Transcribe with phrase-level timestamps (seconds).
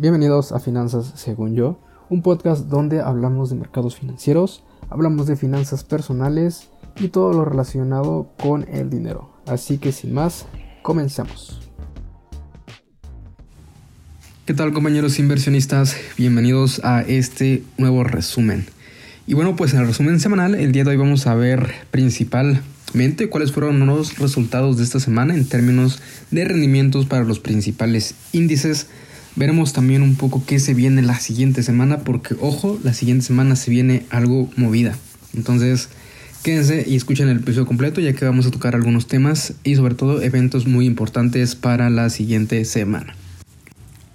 [0.00, 5.82] Bienvenidos a Finanzas según yo, un podcast donde hablamos de mercados financieros, hablamos de finanzas
[5.82, 6.68] personales
[7.00, 9.28] y todo lo relacionado con el dinero.
[9.44, 10.46] Así que sin más,
[10.82, 11.68] comencemos.
[14.46, 15.96] ¿Qué tal compañeros inversionistas?
[16.16, 18.66] Bienvenidos a este nuevo resumen.
[19.26, 23.28] Y bueno, pues en el resumen semanal, el día de hoy vamos a ver principalmente
[23.28, 28.86] cuáles fueron los resultados de esta semana en términos de rendimientos para los principales índices
[29.36, 33.56] Veremos también un poco qué se viene la siguiente semana, porque ojo, la siguiente semana
[33.56, 34.96] se viene algo movida.
[35.34, 35.88] Entonces,
[36.42, 39.94] quédense y escuchen el episodio completo, ya que vamos a tocar algunos temas y sobre
[39.94, 43.14] todo eventos muy importantes para la siguiente semana.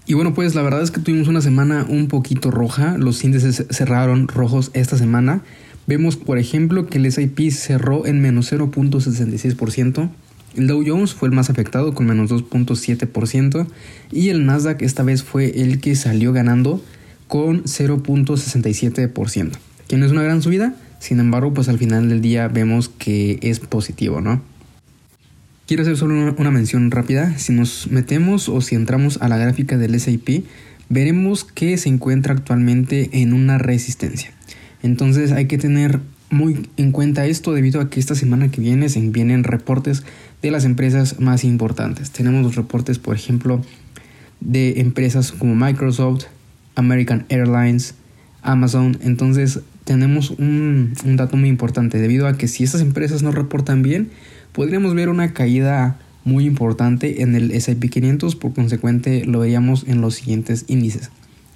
[0.06, 3.66] Y bueno, pues la verdad es que tuvimos una semana un poquito roja, los índices
[3.70, 5.44] cerraron rojos esta semana.
[5.88, 10.10] Vemos, por ejemplo, que el SIP cerró en menos 0.66%,
[10.56, 13.68] el Dow Jones fue el más afectado con menos 2.7%
[14.12, 16.84] y el Nasdaq esta vez fue el que salió ganando
[17.28, 19.52] con 0.67%.
[19.88, 23.40] Que no es una gran subida, sin embargo pues al final del día vemos que
[23.42, 24.42] es positivo, ¿no?
[25.66, 27.38] Quiero hacer solo una, mención rápida.
[27.38, 30.46] Si nos metemos o si entramos a la gráfica del SIP,
[30.90, 34.32] veremos que se encuentra actualmente en una resistencia.
[34.84, 36.02] Entonces hay que tener
[36.34, 40.04] muy en cuenta esto debido a que esta semana que viene se vienen reportes
[40.42, 42.12] de las empresas más importantes.
[42.12, 43.62] Tenemos los reportes, por ejemplo,
[44.42, 46.26] de empresas como Microsoft,
[46.76, 47.96] American Airlines,
[48.42, 48.98] Amazon.
[49.02, 54.10] Entonces tenemos un, dato muy importante debido a que si estas empresas no reportan bien,
[54.52, 60.02] podríamos ver una caída muy importante en el S&P 500, por consecuente lo veríamos en
[60.02, 61.12] los siguientes índices.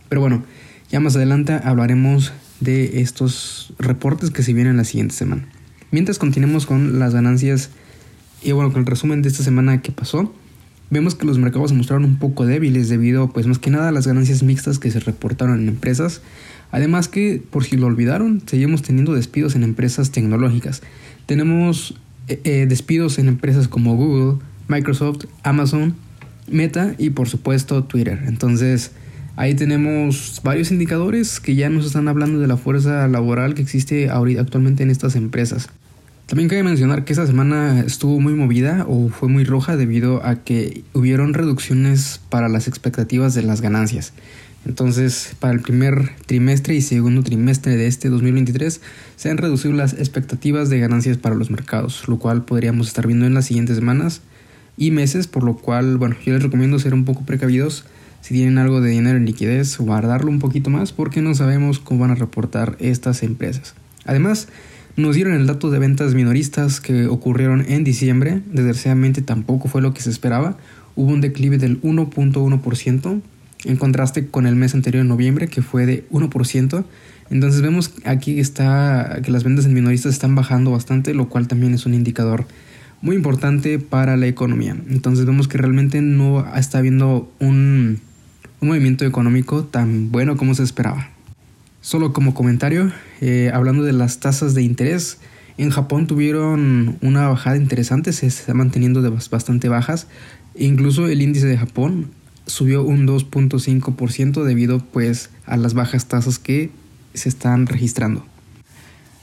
[0.10, 0.44] Pero bueno,
[0.92, 5.48] ya más adelante hablaremos de estos reportes que se vienen la siguiente semana.
[5.92, 7.70] Mientras continuemos con las ganancias
[8.42, 10.34] y bueno, con el resumen de esta semana que pasó,
[10.90, 13.92] vemos que los mercados se mostraron un poco débiles debido pues más que nada a
[13.92, 16.22] las ganancias mixtas que se reportaron en empresas.
[16.72, 20.82] Además que, por si lo olvidaron, seguimos teniendo despidos en empresas tecnológicas.
[21.26, 21.96] Tenemos
[22.28, 25.96] eh, eh, despidos en empresas como Google, Microsoft, Amazon,
[26.50, 28.24] Meta y por supuesto Twitter.
[28.28, 28.92] Entonces,
[29.38, 34.10] Ahí tenemos varios indicadores que ya nos están hablando de la fuerza laboral que existe
[34.10, 35.70] ahorita actualmente en estas empresas.
[36.26, 40.44] También cabe mencionar que esta semana estuvo muy movida o fue muy roja debido a
[40.44, 44.12] que hubieron reducciones para las expectativas de las ganancias.
[44.66, 48.82] Entonces, para el primer trimestre y segundo trimestre de este 2023
[49.18, 53.28] se han reducido las expectativas de ganancias para los mercados, lo cual podríamos estar viendo
[53.28, 54.22] en las siguientes semanas
[54.78, 57.86] y meses, por lo cual, bueno, yo les recomiendo ser un poco precavidos
[58.28, 62.02] si tienen algo de dinero en liquidez, guardarlo un poquito más porque no sabemos cómo
[62.02, 63.74] van a reportar estas empresas.
[64.04, 64.50] Además,
[64.98, 69.94] nos dieron el dato de ventas minoristas que ocurrieron en diciembre, desgraciadamente tampoco fue lo
[69.94, 70.58] que se esperaba,
[70.98, 73.22] hubo un declive del 1.1%,
[73.64, 76.84] en contraste con el mes anterior en noviembre que fue de 1%,
[77.30, 81.74] entonces vemos aquí está que las ventas en minoristas están bajando bastante, lo cual también
[81.74, 82.46] es un indicador
[83.02, 84.76] muy importante para la economía.
[84.90, 88.02] Entonces vemos que realmente no está habiendo un
[88.60, 91.10] un movimiento económico tan bueno como se esperaba.
[91.82, 92.92] Solo como comentario,
[93.22, 95.20] eh, hablando de las tasas de interés,
[95.58, 100.08] en Japón tuvieron una bajada interesante, se está manteniendo de bastante bajas.
[100.56, 102.12] Incluso el índice de Japón
[102.46, 106.72] subió un 2.5% debido pues a las bajas tasas que
[107.14, 108.26] se están registrando.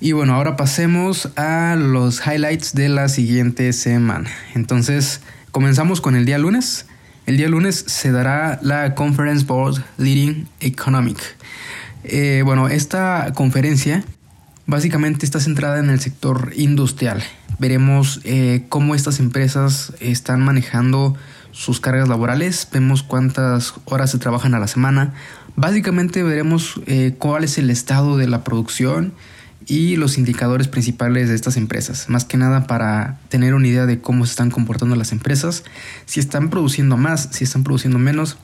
[0.01, 4.31] Y bueno, ahora pasemos a los highlights de la siguiente semana.
[4.55, 5.21] Entonces,
[5.51, 6.87] comenzamos con el día lunes.
[7.27, 11.19] El día lunes se dará la Conference Board Leading Economic.
[12.05, 14.05] Eh, bueno, esta conferencia
[14.67, 17.23] básicamente está centrada en el sector industrial.
[17.59, 21.17] Veremos eh, cómo estas empresas están manejando
[21.51, 25.15] sus cargas laborales, vemos cuántas horas se trabajan a la semana.
[25.57, 29.15] Básicamente veremos eh, cuál es el estado de la producción
[29.67, 34.01] y los indicadores principales de estas empresas, más que nada para tener una idea de
[34.01, 35.65] cómo se están comportando las empresas,
[36.07, 38.37] si están produciendo más, si están produciendo menos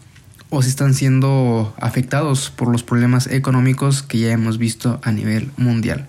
[0.48, 5.50] o si están siendo afectados por los problemas económicos que ya hemos visto a nivel
[5.56, 6.08] mundial.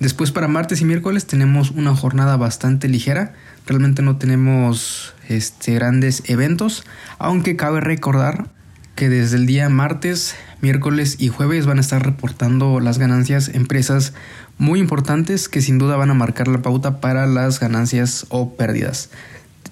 [0.00, 3.34] Después para martes y miércoles tenemos una jornada bastante ligera,
[3.66, 6.84] realmente no tenemos este, grandes eventos,
[7.18, 8.48] aunque cabe recordar
[8.94, 14.14] que desde el día martes, miércoles y jueves van a estar reportando las ganancias empresas
[14.58, 19.10] muy importantes que sin duda van a marcar la pauta para las ganancias o pérdidas.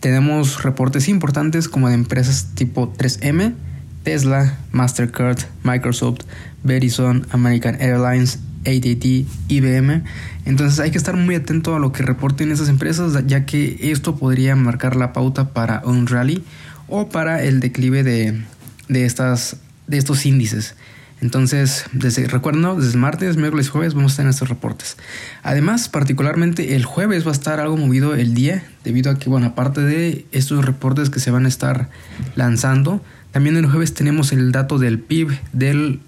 [0.00, 3.54] Tenemos reportes importantes como de empresas tipo 3M,
[4.02, 6.22] Tesla, Mastercard, Microsoft,
[6.64, 10.02] Verizon, American Airlines, ATT, IBM.
[10.44, 14.16] Entonces hay que estar muy atento a lo que reporten esas empresas, ya que esto
[14.16, 16.42] podría marcar la pauta para un rally
[16.88, 18.42] o para el declive de,
[18.88, 19.56] de estas
[19.86, 20.74] de estos índices.
[21.22, 24.96] Entonces, desde, recuerden, desde martes, miércoles, jueves vamos a tener estos reportes.
[25.44, 29.46] Además, particularmente el jueves va a estar algo movido el día, debido a que, bueno,
[29.46, 31.90] aparte de estos reportes que se van a estar
[32.34, 36.00] lanzando, también el jueves tenemos el dato del PIB del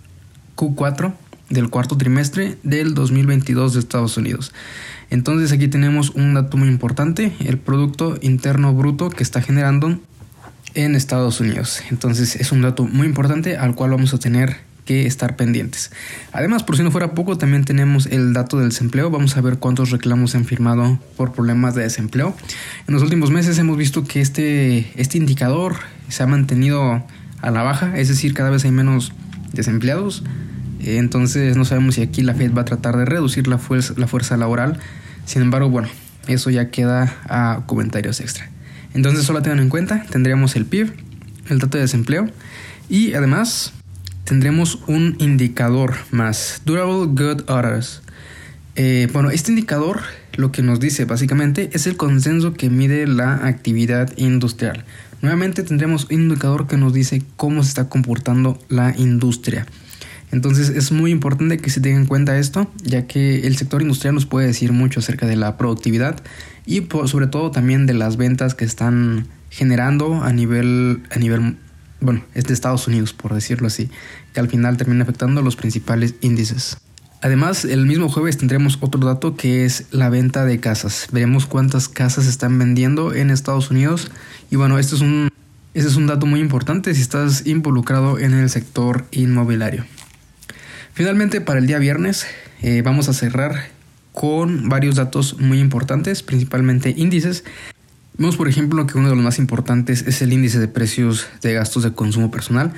[0.57, 1.15] Q4,
[1.49, 4.53] del cuarto trimestre del 2022 de Estados Unidos.
[5.11, 10.01] Entonces aquí tenemos un dato muy importante, el Producto Interno Bruto que está generando
[10.75, 11.83] en Estados Unidos.
[11.91, 15.91] Entonces es un dato muy importante al cual vamos a tener que estar pendientes.
[16.33, 19.11] Además, por si no fuera poco, también tenemos el dato del desempleo.
[19.11, 22.37] Vamos a ver cuántos reclamos se han firmado por problemas de desempleo.
[22.87, 25.77] En los últimos meses hemos visto que este, este indicador
[26.09, 27.03] se ha mantenido
[27.41, 29.13] a la baja, es decir, cada vez hay menos
[29.53, 30.23] desempleados.
[30.81, 34.07] Entonces no sabemos si aquí la Fed va a tratar de reducir la fuerza, la
[34.07, 34.79] fuerza laboral.
[35.25, 35.89] Sin embargo, bueno,
[36.27, 38.51] eso ya queda a comentarios extra.
[38.93, 40.93] Entonces solo tengan en cuenta, tendríamos el PIB,
[41.49, 42.29] el dato de desempleo
[42.89, 43.73] y además
[44.25, 48.03] tendremos un indicador más, Durable Good Orders.
[48.77, 50.01] Eh, bueno, este indicador
[50.37, 54.85] lo que nos dice básicamente es el consenso que mide la actividad industrial.
[55.23, 59.67] Nuevamente tendremos un indicador que nos dice cómo se está comportando la industria.
[60.33, 64.17] Entonces es muy importante que se tenga en cuenta esto, ya que el sector industrial
[64.17, 66.23] nos puede decir mucho acerca de la productividad
[66.67, 71.57] y sobre todo también de las ventas que están generando a nivel, a nivel,
[72.05, 73.91] bueno, es de Estados Unidos, por decirlo así,
[74.33, 76.77] que al final termina afectando los principales índices.
[77.25, 81.09] Además, el mismo jueves tendremos otro dato que es la venta de casas.
[81.11, 84.11] Veremos cuántas casas están vendiendo en Estados Unidos.
[84.51, 85.31] Y bueno, este es un,
[85.73, 89.87] este es un dato muy importante si estás involucrado en el sector inmobiliario.
[90.93, 92.27] Finalmente, para el día viernes
[92.61, 93.69] eh, vamos a cerrar
[94.13, 97.43] con varios datos muy importantes, principalmente índices.
[98.17, 101.53] Vemos, por ejemplo, que uno de los más importantes es el índice de precios de
[101.53, 102.73] gastos de consumo personal.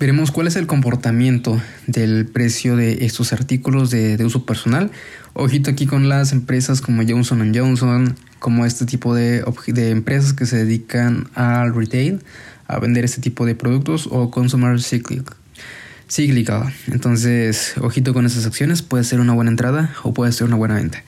[0.00, 4.90] Veremos cuál es el comportamiento del precio de estos artículos de, uso personal.
[5.32, 9.44] Ojito aquí con las empresas como Johnson Johnson, como este tipo de,
[9.90, 12.20] empresas que se dedican al retail,
[12.66, 15.36] a vender este tipo de productos o consumer cyclical
[16.10, 16.72] cíclica.
[16.86, 20.74] Entonces, ojito con esas acciones, puede ser una buena entrada o puede ser una buena
[20.74, 21.02] venta.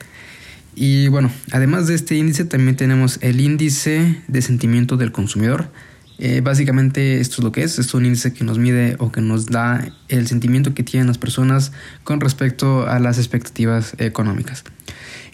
[0.75, 5.69] Y bueno, además de este índice, también tenemos el índice de sentimiento del consumidor.
[6.17, 9.21] Eh, básicamente esto es lo que es, es un índice que nos mide o que
[9.21, 11.71] nos da el sentimiento que tienen las personas
[12.03, 14.63] con respecto a las expectativas económicas.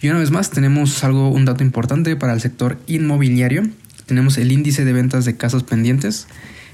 [0.00, 3.64] Y una vez más tenemos algo, un dato importante para el sector inmobiliario.
[4.06, 6.26] Tenemos el índice de ventas de casas pendientes.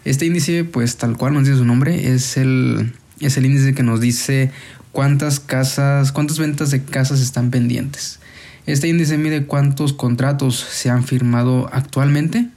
[0.05, 3.83] Este índice, pues tal cual nos dice su nombre, es el, es el índice que
[3.83, 4.51] nos dice
[4.93, 8.21] cuántas casas, cuántas ventas de casas están pendientes.
[8.67, 12.49] Este índice mide cuántos contratos se han firmado actualmente.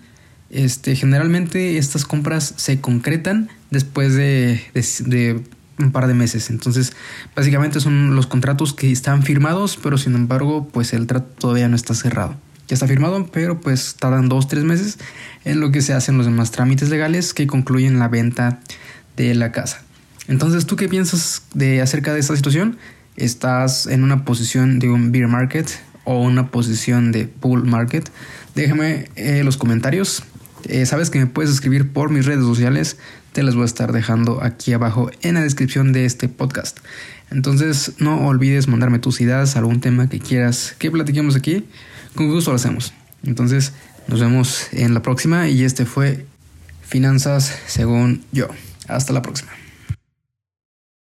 [0.49, 5.43] Este, generalmente estas compras se concretan después de,
[5.77, 6.49] un par de meses.
[6.49, 6.93] Entonces,
[7.35, 11.75] básicamente son los contratos que están firmados, pero sin embargo, pues el trato todavía no
[11.75, 12.35] está cerrado
[12.67, 14.97] ya está firmado, pero pues tardan dos, tres meses
[15.45, 18.59] en lo que se hacen los demás trámites legales que concluyen la venta
[19.15, 19.83] de la casa.
[20.27, 22.77] Entonces, ¿tú qué piensas de acerca de esta situación?
[23.15, 25.69] ¿Estás en una posición de un beer market
[26.07, 28.09] o una posición de bull market?
[28.55, 30.23] Déjame en los comentarios.
[30.63, 32.97] Eh, sabes que me puedes escribir por mis redes sociales.
[33.33, 36.79] Te las voy a estar dejando aquí abajo en la descripción de este podcast.
[37.29, 41.65] Entonces, no olvides mandarme tus ideas, algún tema que quieras que platiquemos aquí
[42.15, 42.93] con gusto lo hacemos.
[43.23, 43.73] Entonces,
[44.07, 46.25] nos vemos en la próxima y este fue
[46.81, 48.47] Finanzas según yo.
[48.87, 49.51] Hasta la próxima.